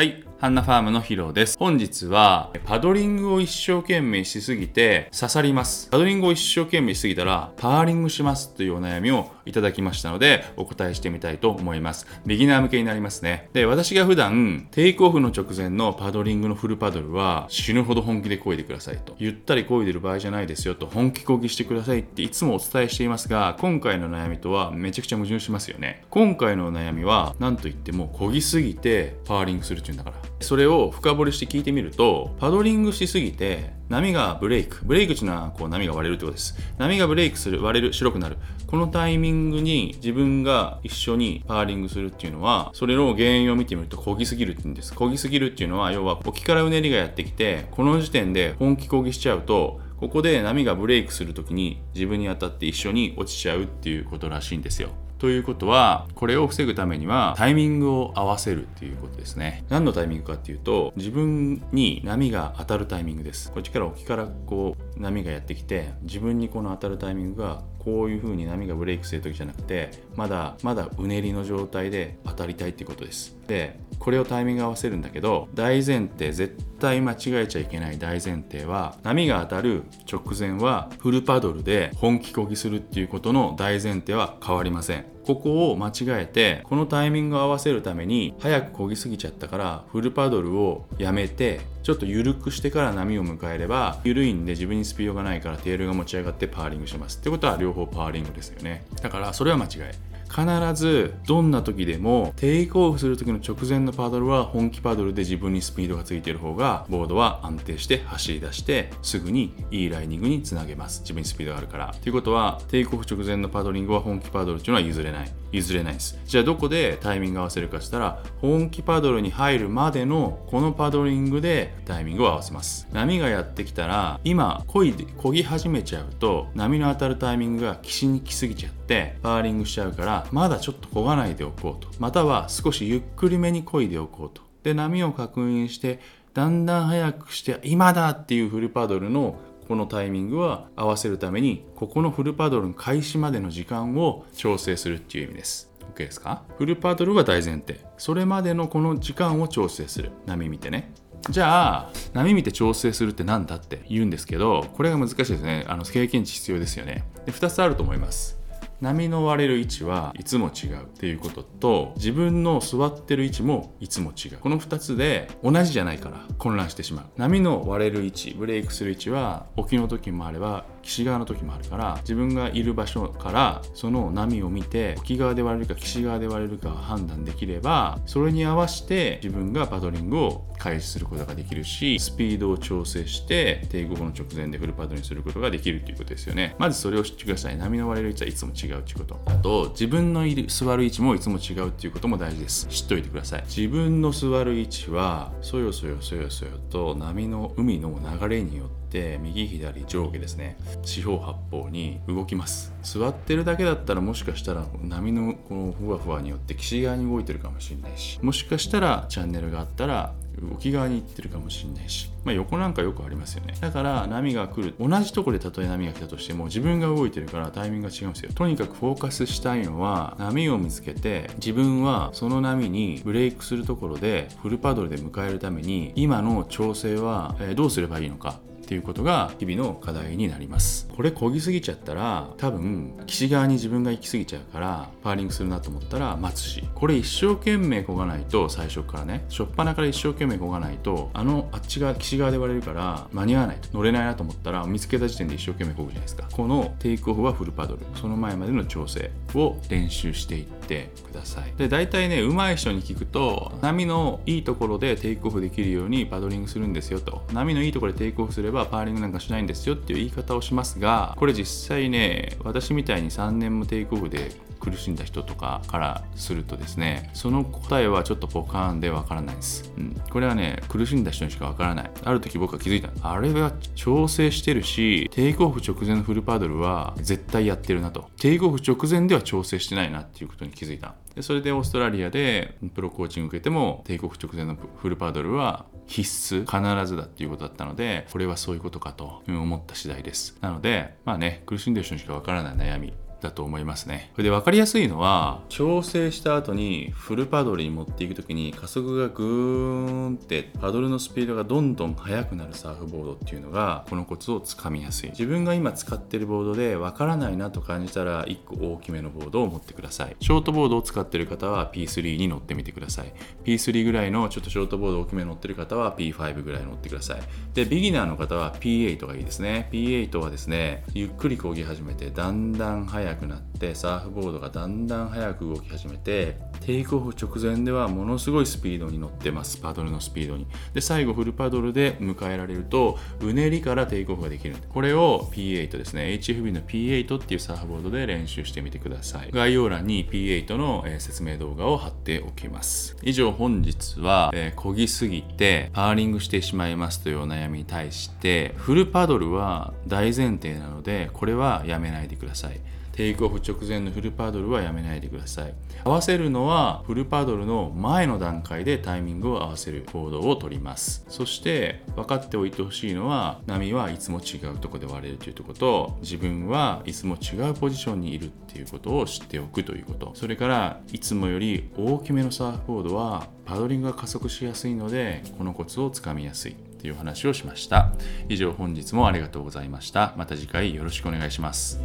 [0.00, 0.29] はい。
[0.40, 1.58] ハンナファームのヒロです。
[1.58, 5.90] 本日は、パドリングを一生懸命しすぎて刺さります。
[5.90, 12.06] パドリングを一生懸命しすぎたら、パーリングしますというお悩みをいただきましたので、お答えしてみたいと思います。
[12.24, 13.50] ビギナー向けになりますね。
[13.52, 19.16] で、私が普段、テイクオフの直前のパドリングのフルパドルは、死ぬほど本気で漕いでくださいと。
[19.18, 26.06] ゆったり漕いでる場合じゃないですよと、本気漕ぎしてくださいっていつもお伝えしていますが、今回の悩みとはめちゃくちゃ矛盾しますよね。
[26.08, 30.29] 今回のお悩みは、なんといっても漕ぎすぎてパーリングするっていうんだから。
[30.40, 36.56] それを深掘りして聞いてみるとパドリングしすぎて波がブレイクブレイクっていうのはこう波が割れるってことです。
[36.78, 38.36] 波がブレイクする割れる白くなる。
[38.66, 44.94] このタイミングに自分が一緒にパーリングするっていうのはそれの原因を見てみると漕ぎすぎるって言うんです。
[44.94, 54.90] 漕ぎすぎるっていうのは要は沖からうねりがやってきてこの時点で本気漕ぎしちゃうとここで波がブレイクするときに自分に当たって一緒に落ちちゃうっていうことらしいんですよ。
[55.20, 59.64] ということはこれを防ぐためにはタイミングを合わせるっていうことですね。
[59.68, 63.52] 何のタイミングかっていうと自分に波が当たるタイミングです。
[63.52, 73.36] こっちから沖からこう波がやってきて自分にこの当たるタイミングがこういう風に波がブレイクする時じゃなくてまだまだうねりの状態で当たりたいってことです。
[73.46, 85.04] でこれをタイミング合わせるんだけど大前提絶対間違えちゃいけない大前提は波が当たる直前はフルパドルで本気こぎするっていうことの大前提は変わりません。
[85.26, 97.18] ここを間違えてこのタイミングを合わせるために早く漕ぎすぎちゃったからフルパドルをやめてちょっと緩くしてから波を迎えれば緩いんで自分にスピードがないからテールが持ち上がってパーリングします。
[97.18, 98.84] ってことは両方パーリングですよね。
[99.02, 100.09] だからそれは間違い。
[100.30, 111.00] 必ずどんな時でもテイクオフする時の直前のパドルは本気パドルで自分にスピードがついている方がボードは安定して走り出してすぐにいいライニングにつなげます。
[111.00, 111.94] 自分にスピードがあるから。
[112.00, 115.39] ということはテイクオフ直前のパドリングは本気パドルっていうのは譲れない。
[115.52, 116.18] 譲れないです。
[116.24, 122.88] じゃあどこでタイミング合わせるかしたら本気パドルに入るまでのこのパドリングでタイミングを合わせます。
[122.92, 131.88] 波がやってきたら今漕いで漕ぎ始めちゃうと波の当たるタイミングが岸に来すぎちゃってパーリングしちゃうからまだちょっと漕がないでおこうと。
[131.98, 134.42] または少しゆっくりめに漕いでおこうと。
[134.62, 136.00] で波を確認して
[136.34, 139.36] だんだん速くして今だっていうフルパドルの
[139.70, 145.70] このタイミングは合わせるためにここのフルパドルの開始までの時間を調整するっていう意味です。
[145.94, 146.42] OK ですか？
[146.58, 147.78] フルパドルが大前提。
[147.96, 150.92] それまでのこの時間を調整する波見てね。
[151.30, 155.64] じゃあ波見て調整するって何だって言うんですけどこれが難しいですね。
[155.68, 157.04] あの経験値必要ですよね。
[157.24, 158.39] で2つあると思います。
[158.80, 164.38] 波の割れる位置はいつも違うっていうことと自分の座ってる位置もいつも違う。
[164.38, 167.04] この2つで同じじゃないから混乱してしまう。
[167.16, 186.54] 波の割れる位置ブレイクする位置は沖の時もあれば岸側の時もあるから自分がいる場所からその波を見て沖側で割れるか岸側で割れるか判断できればそれに合わせて自分がパドリングを開始することができるしスピードを調整して帝国の直前でフルパッドにすることができるということですよね。
[186.58, 187.56] まずそれを知ってください。
[187.56, 189.20] 波の割れる位置はいつも違うということ。
[189.26, 192.66] あと自分のいる座る位置もいつも違うっていうことも大事です。
[192.66, 193.44] 知っておいてください。
[193.46, 200.56] 自分の座る位置はそよそよそよそよと波の海の流れによってっ右左上下ですね。
[200.82, 202.72] 四方八方に動きます。
[202.82, 210.14] 座ってるだけだったらもしかしたら波のこのふわふわによって岸側に動いてるかもしれないしもしかしたらチャンネルがあったら
[210.52, 213.54] 沖側に行ってるかもしれないし、まあ、横なんかよくありますよね。
[213.60, 218.32] だから波が来る同じとこでたとえ波が来たとしても自分が動いてるからタイミングが違うんですよ。
[218.34, 228.40] とにかくフォーカスしたいのは波を見つけて自分はその波にブレイクするところでフルパドルで迎えるために今の調整はどうすればいいのか。
[228.70, 230.88] っていうことが日々の課題になります。
[230.94, 236.62] これ漕ぎすぎちゃったら多分岸側に自分が行き過ぎちゃうからパーリングするなと思ったら待つし。
[236.72, 239.24] これ一生懸命漕がないと最初からね。
[239.28, 243.68] 初っ端から一生懸命漕がないとあのあっち側岸側で割れるから間に合わないと。
[243.72, 246.28] 乗れないなと思ったら見つけた時点で一生懸命漕ぐじゃないですか。
[246.30, 247.80] このテイクオフはフルパドル。
[247.96, 251.52] その前までの調整を練習していっててください。
[251.58, 257.24] で大体ね上手い人に聞くと波のいいところでテイクオフできるようにパドリングするんですよと。
[257.32, 271.90] 波のいいところでテイクオフすればパーリングなんかしないんですよっていう言い方をしますがこれ実際ね私みたいに3年もテイクオフで苦しんだ人とかからするとですねその答えはちょっとポカーンでわからないです、うん、これはね苦しんだ人にしかわからない。
[272.04, 272.90] ある時僕は気づいた。
[273.02, 278.10] あれは調整してるしテイクオフ直前のフルパドルは絶対やってるなと。
[278.18, 280.94] テイクオフ直前では調整してないなっていうことに気づいた。
[281.14, 290.38] でそれでオーストラリアでプロコーチング受けてもテイクオフ直前のフルパドルは必須必ずだっていうことだったのでこれはそういうことかと思った次第です。
[290.40, 292.92] なのでまあね苦しんでる人にしかわからない悩み。
[293.20, 294.12] だと思いますね。
[294.16, 305.10] で分かりやすいのは調整した後にフルパドルに持っていく時に加速がグーンってパドルのスピードがどんどん速くなるサーフボードっていうのがこのコツをつかみやすい。
[305.10, 310.16] 自分が今使ってるボードで分からないなと感じたら1個大きめのボードを持ってください。
[310.20, 313.12] ショートボードを使ってる方は P3 に乗ってみてください。
[313.44, 317.20] P3 ぐらいのちょっとショートボード大きめ乗ってる方は P5 ぐらい乗ってください。
[317.54, 319.68] でビギナーの方は P8 がいいですね。
[319.72, 329.58] P8 はですねゆっくり漕ぎ始めてだんだん速くなってサーフボードがだんだん速く動き始めてテイクオフ直前ではものすごいスピードに乗ってます。
[329.58, 330.46] パドルのスピードに。
[330.74, 334.56] で最後フルパドルで迎えられるとうねりからテイクオフができる。
[334.68, 336.02] これを P8 ですね。
[336.20, 339.30] HFB の P8 っていうサーフボードで練習してみてください。
[339.30, 342.96] 概要欄に P8 の説明動画を貼っておきます。
[343.02, 352.60] 以上本日は、えー、ぎすぎてパーリングしてしまいますというお悩みに対してフルパドルは大前提なのでこれはやめないでください。
[353.00, 355.54] テイクオフ直前のフルパドルはやめないでください。
[355.84, 361.02] 合わせるのはフルパドルの前の段階でタイミングを合わせる行動をとります。
[361.08, 365.96] そして分かっておいてほしいのは波はいつも違うとこで割れるというとこと。
[366.02, 370.12] 自分はいつも違うポジションにいるっていうことを知っておくということ。
[370.14, 376.56] それからいつもより大きめのサーフボードはパドリングが加速しやすいのでこのコツをつかみやすい。
[376.80, 377.92] という話をしました。
[378.28, 380.14] 以上本日もありがとうございました。
[380.16, 381.78] また次回よろしくお願いします。